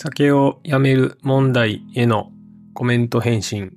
[0.00, 2.30] 酒をやめる問題への
[2.72, 3.72] コメント返信。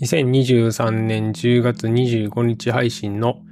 [0.00, 3.42] 2023年10月25日配信の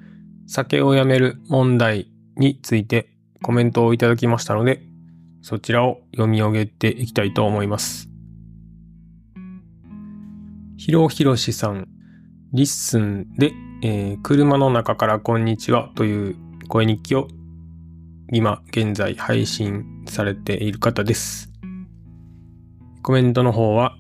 [0.47, 3.11] 酒をやめる問題について
[3.43, 4.83] コメントをいただきましたので、
[5.43, 8.09] そちらを読み上げていきたいと思います。
[10.79, 11.89] ひろひろしさん、
[12.55, 13.53] LISTEN で、
[13.83, 16.37] えー、車の中からこんにちはという
[16.69, 17.29] 声日記を
[18.33, 21.51] 今現在配信されている方です。
[23.03, 23.97] コメントの方は、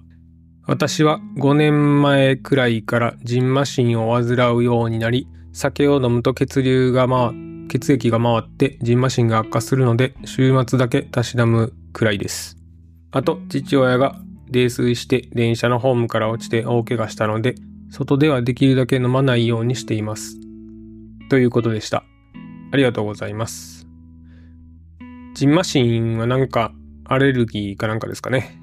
[0.66, 7.33] 私は5年前くらいからジンマシンを患うようになり、酒を飲むと血流が回、
[7.69, 12.56] 血液が回ってジンマシンが悪化するので、週末だけたしなむくらいです。
[13.11, 17.56] あと、父親が泥酔して電車のホームから落ちて大怪我したので、
[17.91, 20.37] 外ではできるだけ飲まないようにしています。
[21.28, 22.05] ということでした。
[22.70, 23.91] ありがとうございます。
[25.34, 26.72] ジンマシンはなんか
[27.05, 28.58] アレルギーかなんかですかね。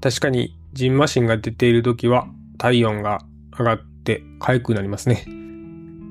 [0.00, 3.20] 確かにジンマシンが出ている時は体温が
[3.58, 5.24] 上がって痒くなりますね。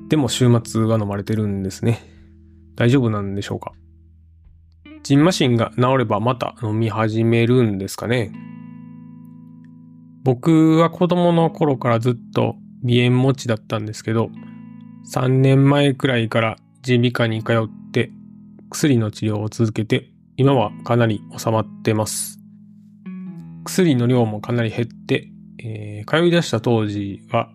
[0.08, 2.00] でも週末は飲まれてるんですね。
[2.76, 3.72] 大丈夫なんでしょうか
[5.02, 8.30] ジンマシンが治ればまた飲み始めるんですかね
[10.22, 14.30] 僕は子供の頃からずっと鼻炎持ちだったんですけど、
[15.12, 17.77] 3年前くらいから耳鼻科に通っ
[18.70, 22.38] 薬の治療を続けて、今はかなり収まってます。
[23.64, 25.30] 薬の量もかなり減って、
[25.62, 27.50] えー、通い出した当時は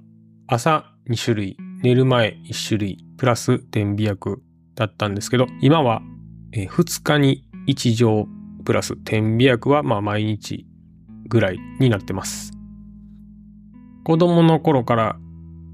[0.47, 4.43] 朝2種類、寝る前1種類、プラス点鼻薬
[4.75, 6.01] だったんですけど、今は、
[6.51, 8.27] え、2日に1錠
[8.65, 10.65] プラス点鼻薬はまあ毎日
[11.27, 12.51] ぐらいになってます。
[14.03, 15.17] 子供の頃から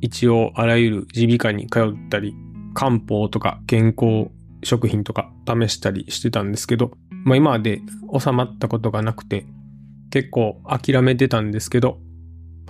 [0.02, 2.36] 一応あらゆる耳鼻科に通ったり、
[2.74, 4.30] 漢方とか健康
[4.64, 6.92] 食品とか試したりしてたんですけど、
[7.26, 7.81] まあ、今まで
[8.18, 9.46] 収まったことがなくて、
[10.12, 12.00] 結構諦めてたんですけど、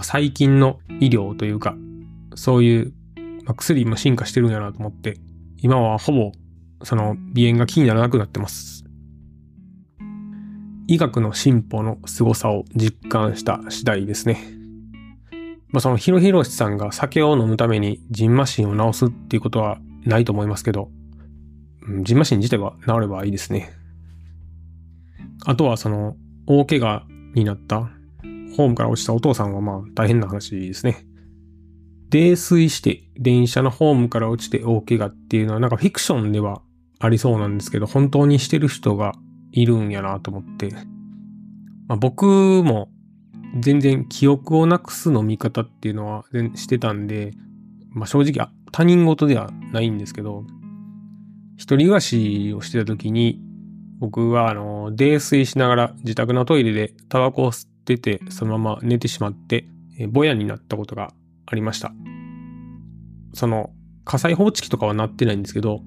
[0.01, 1.75] 最近の医療というか、
[2.35, 2.93] そういう、
[3.45, 5.17] ま、薬も進化してるんやなと思って、
[5.61, 6.31] 今はほぼ
[6.83, 8.85] その鼻炎が気にならなくなってます。
[10.87, 14.41] 医学の進歩の凄さを実感した次第ですね。
[15.71, 20.89] まあ、そのヒロヒロシさんが酒を飲むためにジンマシンを治すっていうことはないと思いますけど、
[22.03, 23.71] ジンマシン自体は治ればいいですね。
[25.45, 27.91] あとはその、大怪我になった、
[28.57, 31.05] ホームから落ちたお父さんはまあ大変な話ですね。
[32.09, 36.61] 泥酔して電車のホームから落ちて大怪我っていうのはなんかフィクションでは
[36.99, 39.13] ありそうなんですけど、本当にしてる人が
[39.51, 40.71] いるんやなと思って。
[41.87, 42.89] まあ、僕も
[43.59, 46.25] 全然記憶をなくすの見方っていうのは
[46.55, 47.31] してたんで、
[47.91, 50.45] まあ、正直他人事ではないんですけど、
[51.59, 53.41] 一人暮らしをしてた時に、
[53.99, 59.65] 僕はあの、泥酔しながら自宅のトイレでタバコを吸ってて、そのまま寝てしまって、
[59.99, 61.11] えぼやになったことが
[61.45, 61.91] ありました。
[63.33, 63.71] その、
[64.05, 65.81] 火災報知器とかは鳴ってないんですけど、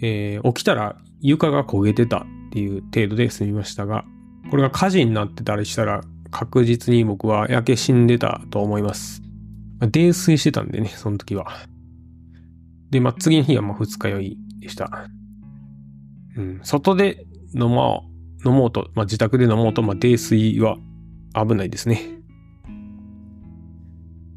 [0.00, 4.06] えー、起きたら床が焦げてたっていう程度で済みましたが、
[4.50, 6.00] これが火事になってたりしたら
[6.30, 9.20] 確実に僕は焼け死んでたと思います。
[9.80, 11.52] 泥酔してたんでね、その時は。
[12.90, 15.08] で、まあ、次の日はまあ二日酔いでした。
[16.38, 18.08] うん、外で飲も
[18.44, 20.76] う、飲もうと、まあ、自宅で飲もうと、まあ、泥酔は
[21.34, 22.00] 危ないですね。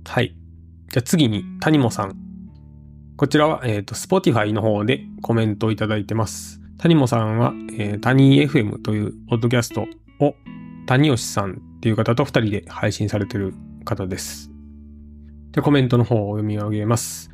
[0.06, 0.36] はい。
[0.92, 2.18] じゃあ次に、谷本さん。
[3.16, 6.60] こちらは、えっ、ー、と、Spotify の方でコメントをいただいてます。
[6.80, 9.86] 谷本さんは、えー、谷 FM というポッドキャスト
[10.20, 10.36] を
[10.88, 13.54] 谷吉さんっていう方と二人で配信されてる
[13.86, 14.52] 方です。
[15.52, 17.31] で、コメントの方を読み上げます。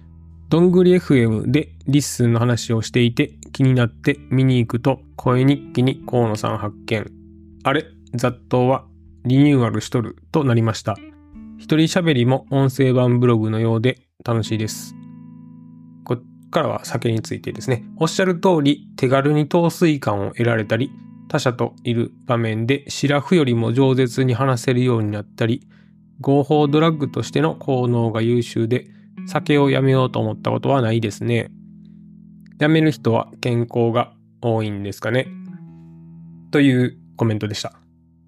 [0.50, 7.12] どんぐり FM で LISTEN の話をしていて気になって見に行くと声日記に河野さん発見。
[7.66, 8.85] あれ雑踏は
[9.25, 10.96] リニューアルしとるとなりました。
[11.58, 14.96] 一人喋りも音声版ブログのようで楽しいです。
[16.05, 17.84] こっからは酒についてですね。
[17.97, 20.91] おっしゃる通り手軽に陶酔感を得られたり、
[21.28, 25.67] 他者といる場面でシラフよりも饒舌に話せるようになったり、
[26.22, 28.88] 合法ドラッグとしての効能が優秀で
[29.28, 31.52] 酒をやめようと思ったことはないですね。
[32.59, 35.28] やめる人は健康が多いんですかね。
[36.52, 37.74] というコメントでした。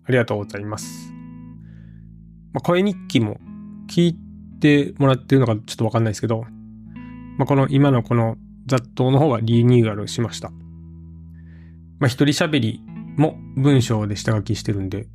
[0.06, 1.14] ありがとうございます。
[2.54, 3.40] まあ、声日記も
[3.90, 4.18] 聞い
[4.60, 6.46] てもらってるのかちょっとわかんないですけど、
[7.38, 8.36] まあ、この今のこの
[8.66, 10.50] 雑踏の方はリニューアルしました。
[12.00, 12.82] まあ、一人喋り
[13.18, 15.08] も文章で下書きしてるんで、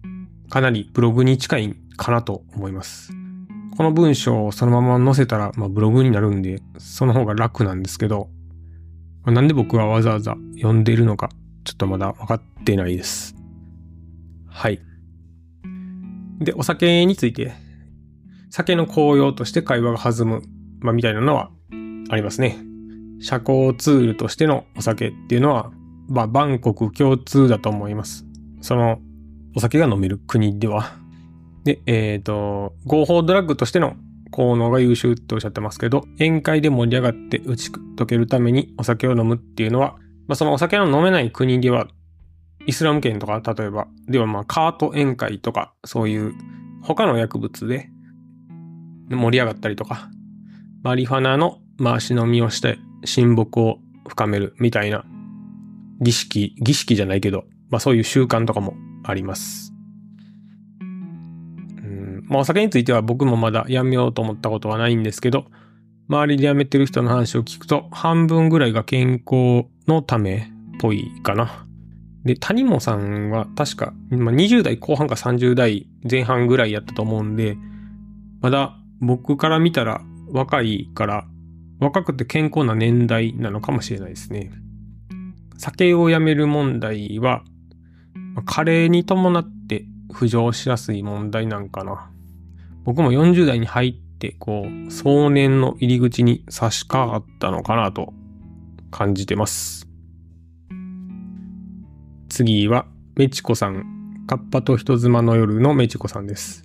[0.48, 3.12] かなりブログに近いかなと思います。
[3.76, 8.28] この文章をそのまま載せたら、まあ、ブログになるんで、その方が楽なんですけど、
[9.24, 11.30] まあ、なんで僕はわざわざ読んでいるのか、
[11.64, 13.34] ちょっとまだ分かってないです。
[14.46, 14.80] はい。
[16.38, 17.52] で、お酒について、
[18.50, 20.42] 酒の紅葉として会話が弾む、
[20.80, 21.50] まあ、みたいなのは
[22.10, 22.58] ありますね。
[23.20, 25.72] 社交ツールとしてのお酒っていうのは、
[26.08, 28.24] まあ、万国共通だと思います。
[28.60, 29.00] その、
[29.56, 31.03] お酒が飲める国では。
[31.64, 33.96] で、えっ、ー、と、合法ドラッグとしての
[34.30, 39.96] 効能が優秀っておっしゃってますけど、宴会で盛り上がって打ち解けるためにお酒を飲むっていうのは、
[40.26, 41.88] まあ、そのお酒の飲めない国では、
[42.66, 46.34] イスラム圏とか、例えば、ではまあ、カート宴会とか、そういう
[46.82, 47.88] 他の薬物で
[49.10, 50.08] 盛り上がったりとか、
[50.82, 53.78] マリファナの回し飲みをして親睦を
[54.08, 55.04] 深めるみたいな
[56.00, 58.74] 儀式、儀式じゃないけど、まあそういう習慣とかも
[59.04, 59.73] あります。
[62.26, 65.46] まあ、お酒については僕もまだやめようと思ったことはないんですけど、
[66.08, 70.42] 周りでやめてる人の話を聞くと、半分ぐらいが健康のためっ
[70.78, 71.66] ぽいかな。
[72.24, 77.56] で、谷本さんは確か、まあ、20代後半か30代前半ぐらいやったと思うんで、
[78.40, 81.26] まだ僕から見たら若いから、
[81.80, 84.50] 若くて健康な年代なのかもしれないですね。
[85.58, 87.44] 酒をやめる問題は、
[88.46, 92.10] 加齢に伴って浮上しやすい問題なんかな。
[92.84, 98.12] 僕も40代に入って、こう、壮年の入り口に差し掛かったのかなと
[98.90, 99.88] 感じてます。
[102.28, 103.92] 次は、メチコさん。
[104.26, 106.64] カッパと人妻の夜のメチコさんです。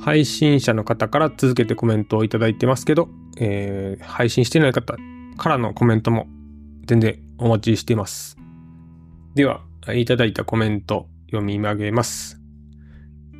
[0.00, 3.08] 配信者の方から続けてコメントをいただいてますけど、
[3.38, 4.96] えー、配信してない方
[5.36, 6.26] からのコメントも
[6.86, 8.36] 全然お待ちしています。
[9.34, 9.62] では、
[9.94, 12.43] いただいたコメント読み上げます。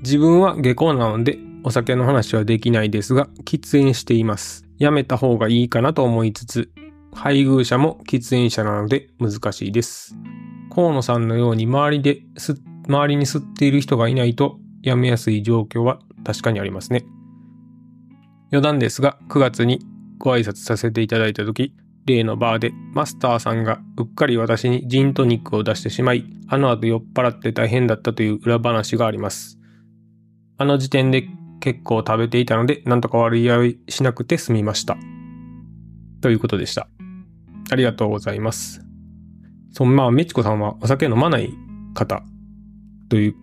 [0.05, 4.67] 自分は下校なのでお酒の話はできないですが、喫煙しています。
[4.79, 6.71] やめた方がいいかなと思いつつ、
[7.15, 10.15] 配偶者も喫煙者なので難しいです。
[10.75, 12.21] 河野さんのように周りで、
[12.87, 17.07] 周りに吸っている人がいないとやめやすい状況は確かにありますね。
[18.53, 19.81] 余談ですが、9月に
[20.19, 21.75] ご挨拶させていただいた時、
[22.05, 29.59] 例のバーでマスターさんがうっかり私にジントニックを出してしまい、あの後酔っ払って大変だったという裏話があります。
[30.57, 31.29] あの時点で
[31.61, 34.97] 結構食べていたので、なんとか悪い合しなくて済みました。
[36.21, 36.89] ということでした。
[37.71, 38.83] ありがとうございます。
[39.73, 41.53] そんまあ、メチコさんはお酒飲まない
[41.95, 42.23] 方
[43.09, 43.35] という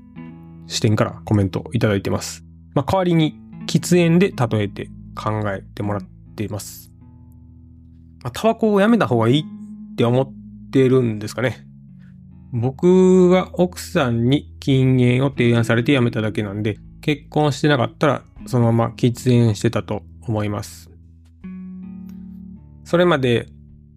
[0.68, 2.46] 視点からコメントいただいてます。
[2.74, 3.36] まあ、代わりに
[3.68, 6.04] 喫煙で例えて考えてもらっ
[6.36, 6.92] ています。
[8.24, 10.34] ま、タバコをやめた方がいいって思っ
[10.72, 11.66] てるんですかね。
[12.54, 20.90] 僕は奥さんに禁煙を提案されてやめただけなんで、結婚してなかったらそのまま喫煙してたと思います。
[22.84, 23.48] それまで、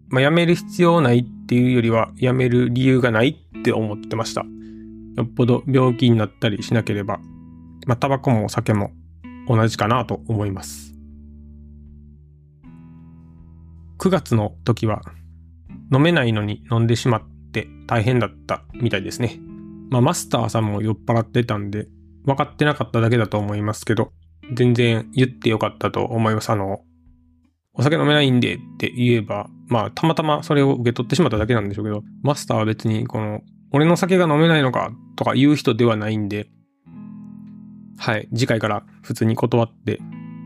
[0.08, 3.28] まあ、辞める必要ないっていうよりは辞める理由がない
[3.58, 4.44] って思ってました。
[5.16, 7.18] よっぽど病気になったりしなければ、
[7.86, 8.92] まあ、タバコもお酒も
[9.48, 10.94] 同じかなと思います。
[13.98, 15.02] 9月の時は
[15.92, 17.22] 飲めないのに飲んでしまっ
[17.52, 19.38] て大変だったみたいですね。
[19.90, 21.86] まあ、マスターさんも酔っ払ってたんで、
[22.24, 24.12] 分かってなかっただけだと思いますけど、
[24.52, 26.50] 全然言ってよかったと思います。
[26.50, 26.80] あの、
[27.74, 36.48] お酒飲めないんでって言えば、まあ、たまたまそれを受け取ってしまっただけなんでしょうけど、マスターは別にこの、俺の酒が飲めないのかとか言う人ではないんで、
[37.98, 39.98] はい、次回から普通に断って、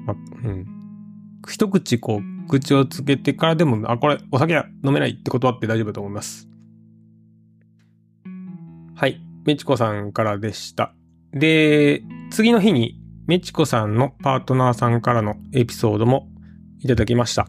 [0.06, 0.66] まあ、うん。
[1.46, 6.48] 一口こう、口をつけてからでも、あ、これ、お酒は飲めないって断って大丈夫だと思います。
[8.94, 10.94] はい、メチコさんからでした。
[11.32, 16.28] で、次の日にメチコさんのパートナーさんからのエピソードも
[16.80, 17.48] いただきました。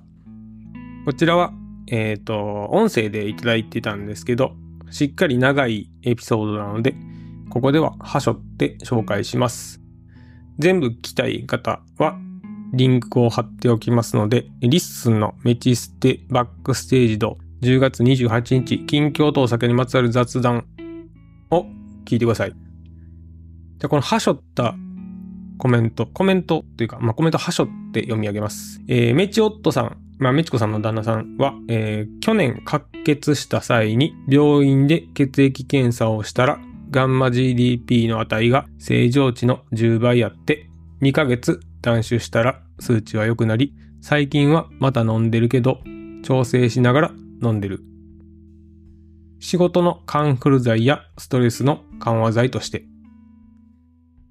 [1.05, 1.53] こちらは、
[1.88, 4.51] えっ、ー、と、音声でいただいてたんですけど、
[4.91, 6.95] しっかり長いエピソードなので、
[7.50, 9.81] ここでははしょって紹介します。
[10.57, 12.19] 全部聞きたい方は、
[12.74, 20.65] リンクを貼っておきますので、 LISTEN のメチステバックステージド10月28日、近況とお酒にまつわる雑談
[21.50, 21.65] を
[22.05, 22.68] 聞いてください。
[23.79, 24.75] じゃこのはしょった
[25.57, 28.81] コメント、コメントというか、まあ、コメントはしょって読み上げます。
[28.89, 36.59] えー、メチオットさん、まあ、メチコさんの旦那さんは、えー、去年滑血した際に病院で血液検査をしたら、
[36.91, 40.69] ガンマ GDP の値が正常値の10倍あって、
[41.01, 45.79] 2ヶ月断酒したら数値は良くなり、最近はまた飲んでるけど、
[46.24, 47.81] 調整しながら飲んでる。
[49.39, 52.86] 仕事のカンフル剤やストレスの緩和剤として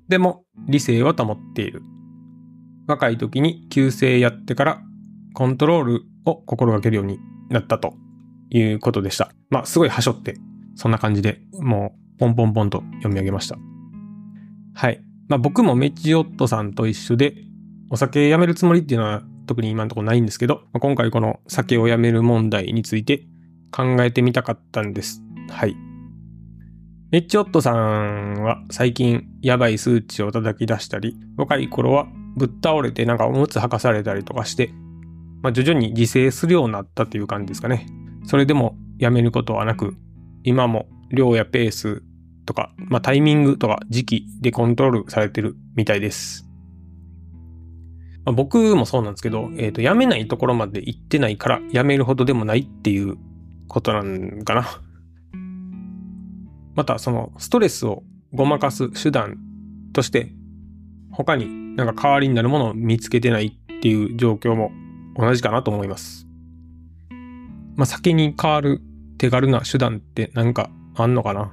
[0.08, 1.82] でも理性は保っている。
[2.86, 4.82] 若い時に旧姓やってから
[5.34, 7.18] コントロールを心がけるように
[7.50, 7.94] なったと
[8.50, 9.30] いうことでした。
[9.50, 10.36] まあすごいはしょって、
[10.74, 13.58] そんな感じでもうポンポンポンと読み上げました。
[14.74, 15.02] はい。
[15.28, 17.34] まあ僕もメチオットさんと一緒で、
[17.90, 23.26] お酒やめるつもりっていうのは特に今のところないんですけど、今回この酒をやめる問題について
[23.70, 25.22] 考えてみたかったんです。
[25.50, 25.76] はい。
[27.10, 34.68] メッチオットさんは最近やばい数値を叩き出したり、若い頃はぶっ倒れてなんかおむつ履かされたりとかして、
[35.42, 37.86] まあ徐々に自制するようになったという感じですかね。
[38.26, 39.96] それでもやめることはなく、
[40.44, 42.02] 今も量やペース
[42.44, 46.46] とか、まあタイミングとか時期でコントロールされてるみたいです。
[48.26, 53.16] まあ、僕もそうなんですけど、えっ、と、やめないところまで行ってないから、やめるほどでもないっていう
[53.66, 54.82] ことなんかな。
[56.78, 59.36] また、その、ストレスをごまかす手段
[59.92, 60.30] として、
[61.10, 64.70] 他になんか代わりになるものを見つけてないっていう状況も
[65.16, 66.28] 同じかなと思います。
[67.74, 68.80] まあ、酒に代わる
[69.18, 71.50] 手軽な手段ってなんかあんのかな？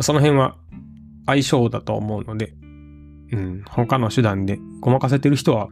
[0.00, 0.56] その辺は
[1.26, 2.52] 相性だと思うので、
[3.30, 5.68] うん、他の手段でごまかせてる人は、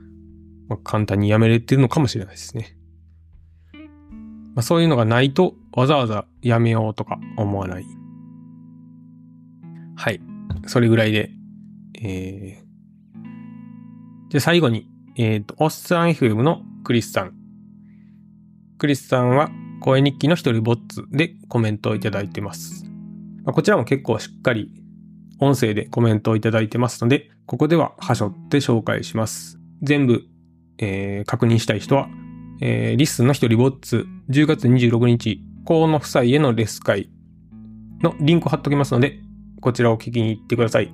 [0.68, 2.76] ま、簡単にやめれてるのかもしれないですね。
[4.54, 7.86] まあ、そういうのがないとわざわざやめようとか思わない。
[10.02, 10.20] はい。
[10.66, 11.30] それぐらいで、
[12.02, 17.34] えー、で、最後に、えっ、と、おっさん FM のクリスさん。
[18.78, 19.48] クリスさんは
[19.80, 22.84] 声日記の一人ぼっつでコメントをいただいてます。
[23.44, 24.72] まこちらも結構しっかり
[25.38, 29.60] 音声でコメントをいただいてますので、ここでははしょって紹介します。
[29.82, 30.24] 全部、
[30.78, 32.08] えー確認したい人は、
[32.60, 37.08] えーリスの一人ぼっつ10月26日、河野夫妻へのレス会
[38.02, 39.20] のリンクを貼っときますので、
[39.62, 40.92] こちらを聞きに行ってください。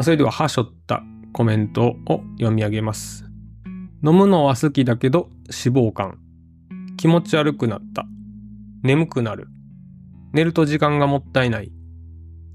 [0.00, 3.26] それでは、はしょったコメントを読み上げます。
[4.02, 6.14] 飲むのは好きだけど脂肪肝。
[6.96, 8.06] 気持ち悪くなった。
[8.82, 9.48] 眠くなる。
[10.32, 11.70] 寝ると時間がもったいない。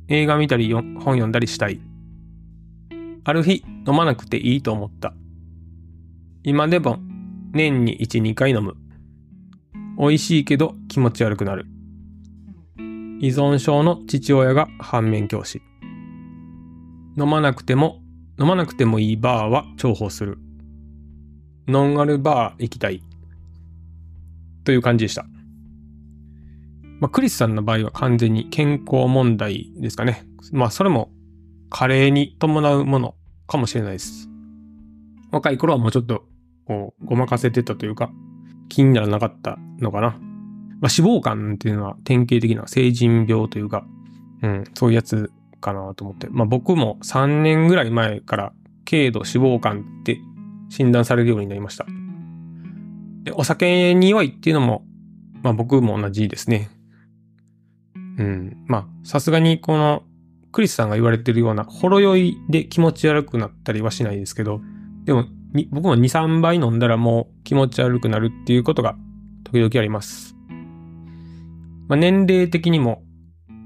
[0.08, 1.80] 映画見たり本読んだりしたい。
[3.24, 5.14] ある日、飲まなくていいと思った。
[6.44, 6.98] 今でも
[7.54, 8.76] 年に1、2回飲む。
[10.00, 11.68] 美味しいけど気持ち悪くなる。
[13.20, 15.62] 依存症の父親が反面教師。
[17.18, 18.02] 飲まなくても、
[18.40, 20.38] 飲まなくてもいいバーは重宝する。
[21.68, 23.04] ノンアルバー行きたい。
[24.64, 25.26] という感じでした。
[27.02, 30.26] まあ、クリスさんの場合は完全に健康問題ですかね。
[30.54, 31.12] まあ、それも
[31.70, 33.16] 加齢に伴うもの
[33.48, 34.30] かもしれないです。
[35.32, 36.24] 若い頃はもうちょっと、
[36.66, 38.12] こう、ごまかせてたというか、
[38.70, 40.29] 気にならなかったのかな。
[40.82, 43.86] まあ、脂肪肝っていうのは典型的な成人病というか、
[44.42, 46.28] うん、そういうやつかなと思って。
[46.30, 48.54] まあ、僕も3年ぐらい前から
[48.90, 50.20] 軽度脂肪肝って
[50.70, 51.86] 診断されるようになりました。
[53.24, 54.84] で、お酒に弱いっていうのも、
[55.44, 56.70] まあ僕も同じですね。
[58.18, 58.64] うん。
[58.68, 60.04] まあ、さすがにこの、
[60.52, 64.62] クリスさんが言われてるような、ほろ酔いで気持ち悪くなったりはしないですけど、
[65.06, 65.26] でも、
[65.72, 68.96] 僕も2、3杯飲んだらもう気持ち悪くなるっていうことが
[69.44, 70.39] 時々あります。
[71.90, 73.02] まあ、年齢的にも、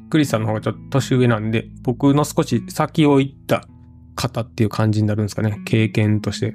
[0.09, 3.67] クリスさんの方がちょっと年上なんで、僕の少し先を行った
[4.15, 5.59] 方っていう感じになるんですかね。
[5.65, 6.53] 経験として。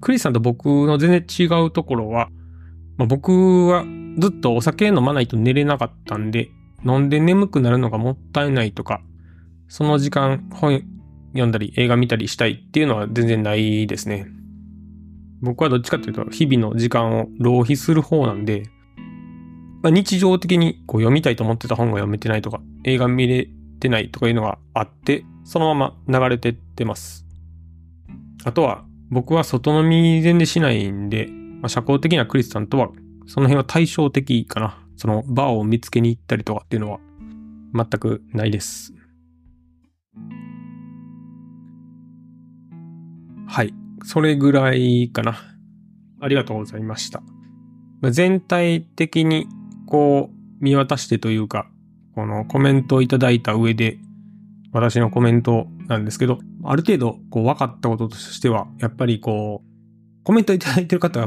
[0.00, 2.28] クリスさんと僕の全然違うところは、
[2.96, 3.84] まあ、僕は
[4.18, 6.48] ずっとお酒飲まないと寝れなかったんで、
[6.86, 9.00] 飲んで眠くなるのがもったいないとか、
[9.66, 10.82] その時間本
[11.32, 14.28] 読んだり映画見たりしたいっていうのは全然ないですね。
[15.40, 18.70] 僕はどっちかというと日々の時間を浪費する方なんで、
[19.82, 23.48] まあ、日常的にこう読みたいと思ってた本が読めてないとか、映画見れ
[23.80, 27.26] てないとかいうのがあって、そのまま流れてってます。
[28.44, 31.28] あとは、僕は外飲み全然しないんで、
[31.60, 32.88] まあ、社交的なクリスさんとは、
[33.26, 34.82] その辺は対照的かな。
[34.96, 36.98] そのバーを見つけに行ったりとかっていうのは
[37.72, 38.92] 全くないです。
[43.46, 43.72] はい。
[44.04, 45.38] それぐらいかな。
[46.20, 47.22] ありがとうございました。
[48.10, 49.46] 全体的に
[49.88, 51.66] こう見渡してというか、
[52.14, 53.98] このコメントをいただいた上で、
[54.70, 61.26] 私のコメントなんですけど、ある程度こう分かったこととしては、やっぱりこう、コメントいただいてる方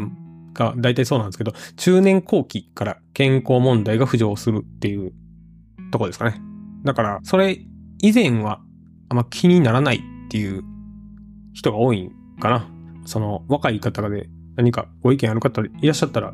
[0.54, 5.12] が大体そうなんですけど、中年後期から健康問題が浮上するっていう
[5.92, 6.40] とこですかね。
[6.84, 7.60] だから、それ
[8.00, 8.62] 以前は
[9.10, 10.00] あんま気にならないっ
[10.30, 10.64] ていう
[11.54, 12.68] 人が多いんかな。
[13.06, 16.34] その若い方で何かご意見ある方いらっしゃったら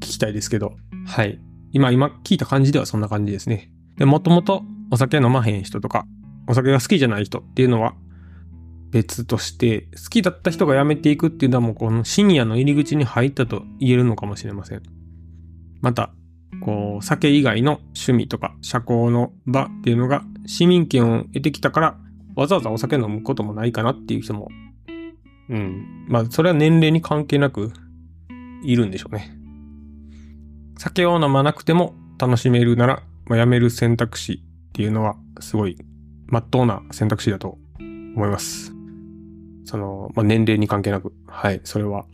[0.00, 0.76] 聞きたいですけど、
[1.06, 1.40] はい。
[1.72, 3.70] 今、今聞いた感じではそんな感じですね。
[3.96, 6.06] で、もともとお酒飲まへん人とか、
[6.46, 7.94] お酒が好きじゃない人っていうのは
[8.90, 14.82] 別として、好きだった人が辞めていくっていうのはもうこのシニアの入り口に入ったと言えるのかもしれません。
[15.80, 16.12] また、
[16.60, 21.98] こう、酒以外の趣味とか社交の場っていうのが市民権を得てきたから、
[22.34, 24.48] わざわざお酒飲むこともないかなっていう人も、
[25.50, 26.06] うん。
[26.08, 27.72] まあ、それは年齢に関係なく、
[28.62, 29.37] いるんでしょうね。
[30.78, 35.76] 酒を飲まなくても楽しめるなら、まあ、やめる選択肢っていうのは、すごい、
[36.26, 38.72] まっとうな選択肢だと思います。
[39.64, 41.12] その、まあ、年齢に関係なく。
[41.26, 42.06] はい、それは。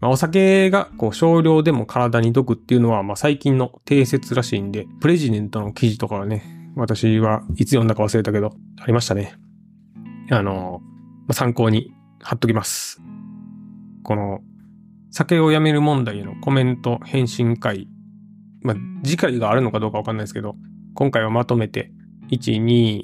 [0.00, 9.34] まあ、お酒がこう少量でも体に毒っていうのは、まあ、最近の定説らしいんで、プレジデントの記事とかはね、私はいつ読んだか忘れたけど、ありましたね。
[10.30, 13.02] あの、まあ、参考に貼っときます。
[14.02, 14.40] この、
[15.16, 17.86] 酒をやめる問題へのコメント返信会、
[18.62, 20.56] まあ、次回があるのかどうかわかんないですけど、
[20.94, 21.92] 今回はまとめて、
[22.32, 23.02] 1、2、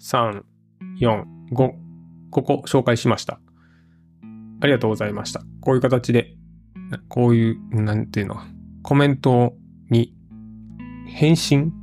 [0.00, 0.42] 3、
[0.98, 1.72] 4、5、
[2.30, 3.40] ここ紹介しました。
[4.62, 5.42] ありがとうございました。
[5.60, 6.34] こういう形で、
[7.10, 8.38] こういう、なんていうの、
[8.82, 9.52] コメント
[9.90, 10.14] に
[11.08, 11.74] 返信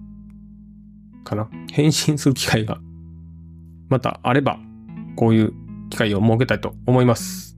[1.23, 1.47] かな？
[1.71, 2.79] 返信する機会が、
[3.89, 4.57] またあれば、
[5.15, 5.53] こういう
[5.91, 7.48] 機会を設けたいと思います。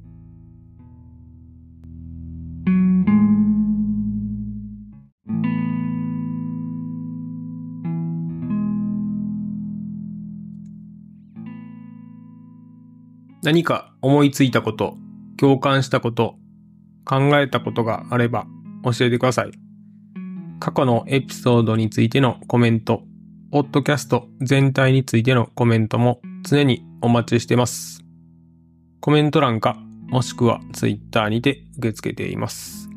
[13.43, 14.97] 何か思いついたこと、
[15.37, 16.35] 共感したこと、
[17.05, 18.45] 考えたことがあれば
[18.83, 19.51] 教えてください。
[20.59, 23.03] 過去のエピソードについてのコメント、
[23.51, 28.03] ポッドキャスト全体についてのコメントも常にお待ちしてます。
[28.99, 29.75] コメント欄か、
[30.07, 32.89] もしくはツイッターにて受け付けています。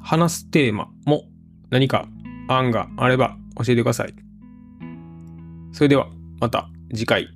[0.00, 1.24] 話すテーマも
[1.68, 2.08] 何か
[2.48, 4.14] 案があれば教えてください。
[5.72, 6.08] それでは
[6.40, 7.33] また次回。